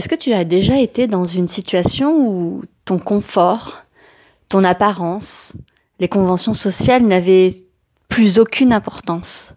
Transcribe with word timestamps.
Est-ce 0.00 0.08
que 0.08 0.14
tu 0.14 0.32
as 0.32 0.44
déjà 0.44 0.78
été 0.78 1.08
dans 1.08 1.26
une 1.26 1.46
situation 1.46 2.26
où 2.26 2.62
ton 2.86 2.98
confort, 2.98 3.82
ton 4.48 4.64
apparence, 4.64 5.58
les 5.98 6.08
conventions 6.08 6.54
sociales 6.54 7.02
n'avaient 7.02 7.52
plus 8.08 8.38
aucune 8.38 8.72
importance? 8.72 9.52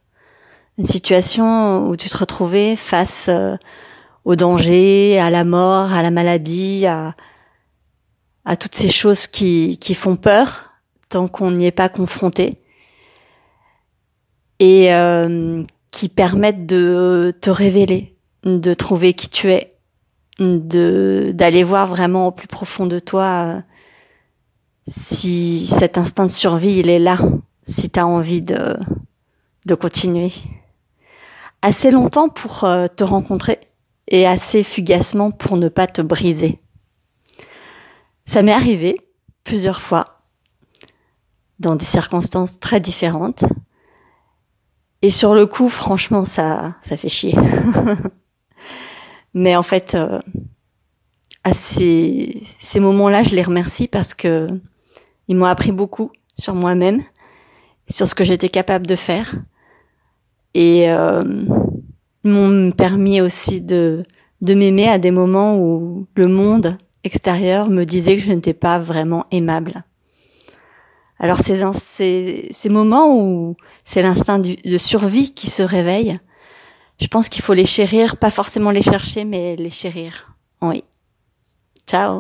Une 0.78 0.86
situation 0.86 1.88
où 1.88 1.96
tu 1.96 2.10
te 2.10 2.18
retrouvais 2.18 2.76
face 2.76 3.30
euh, 3.30 3.56
au 4.26 4.36
danger, 4.36 5.18
à 5.18 5.30
la 5.30 5.46
mort, 5.46 5.94
à 5.94 6.04
la 6.04 6.12
maladie, 6.12 6.88
à, 6.88 7.16
toutes 8.60 8.76
ces 8.76 8.90
choses 8.90 9.28
qui, 9.28 9.78
qui 9.78 9.96
font 9.96 10.18
peur 10.18 10.74
tant 11.08 11.30
qu'on 11.30 11.52
n'y 11.52 11.68
est 11.68 11.72
pas 11.72 11.88
confronté 11.88 12.58
et 14.60 14.94
euh, 14.94 15.64
qui 15.92 16.10
permettent 16.10 16.66
de 16.66 17.34
te 17.40 17.50
révéler, 17.50 18.18
de 18.44 18.74
trouver 18.74 19.14
qui 19.14 19.30
tu 19.30 19.50
es, 19.50 19.70
de 20.40 21.32
d'aller 21.34 21.64
voir 21.64 21.88
vraiment 21.88 22.28
au 22.28 22.32
plus 22.32 22.48
profond 22.48 22.86
de 22.86 23.00
toi 23.00 23.24
euh, 23.24 23.62
si 24.88 25.66
cet 25.68 25.98
instinct 25.98 26.26
de 26.26 26.32
survie 26.32 26.78
il 26.78 26.90
est 26.90 27.00
là, 27.00 27.18
si 27.64 27.90
tu 27.90 28.00
as 28.00 28.08
envie 28.08 28.42
de 28.42 28.78
de 29.66 29.76
continuer. 29.76 30.32
Assez 31.62 31.92
longtemps 31.92 32.30
pour 32.30 32.66
euh, 32.66 32.88
te 32.88 33.04
rencontrer 33.04 33.60
et 34.10 34.28
assez 34.28 34.64
fugacement 34.64 35.32
pour 35.32 35.56
ne 35.58 35.70
pas 35.70 35.88
te 35.88 36.02
briser. 36.02 36.60
Ça 38.26 38.42
m'est 38.42 38.52
arrivé 38.52 39.00
plusieurs 39.44 39.82
fois 39.82 40.22
dans 41.60 41.76
des 41.76 41.86
circonstances 41.86 42.60
très 42.60 42.80
différentes. 42.80 43.46
Et 45.02 45.10
sur 45.10 45.34
le 45.34 45.46
coup, 45.46 45.70
franchement, 45.70 46.26
ça, 46.26 46.76
ça 46.82 46.98
fait 46.98 47.10
chier. 47.10 47.36
Mais 49.34 49.56
en 49.56 49.64
fait, 49.64 49.96
euh, 49.96 50.20
à 51.44 51.54
ces, 51.54 52.44
ces 52.60 52.80
moments-là, 52.80 53.24
je 53.24 53.36
les 53.36 53.42
remercie 53.42 53.88
parce 53.88 54.14
que 54.14 54.48
ils 55.28 55.36
m'ont 55.36 55.46
appris 55.46 55.72
beaucoup 55.72 56.12
sur 56.38 56.54
moi-même, 56.54 57.04
sur 57.90 58.08
ce 58.08 58.16
que 58.16 58.24
j'étais 58.24 58.50
capable 58.50 58.88
de 58.88 58.96
faire, 58.96 59.36
et 60.54 60.90
euh, 60.92 61.22
m'ont 62.24 62.72
permis 62.72 63.22
aussi 63.22 63.62
de 63.62 64.04
de 64.42 64.54
m'aimer 64.54 64.90
à 64.90 64.98
des 64.98 65.12
moments 65.12 65.58
où 65.58 66.06
le 66.16 66.28
monde 66.28 66.78
extérieur 67.06 67.70
me 67.70 67.86
disait 67.86 68.18
que 68.18 68.22
je 68.22 68.32
n'étais 68.32 68.54
pas 68.54 68.78
vraiment 68.78 69.26
aimable. 69.32 69.86
Alors 71.18 71.38
ces, 71.38 71.64
ces, 71.74 72.50
ces 72.52 72.70
moments 72.70 73.18
où 73.18 73.56
c'est 73.86 74.02
l'instinct 74.02 74.40
de 74.40 74.78
survie 74.78 75.34
qui 75.34 75.50
se 75.50 75.64
réveille, 75.64 76.20
je 77.04 77.08
pense 77.10 77.28
qu'il 77.28 77.44
faut 77.44 77.54
les 77.54 77.66
chérir, 77.66 78.16
pas 78.16 78.30
forcément 78.32 78.72
les 78.72 78.82
chercher, 78.82 79.26
mais 79.26 79.58
les 79.58 79.70
chérir. 79.70 80.34
Oui. 80.62 80.86
Ciao 81.86 82.12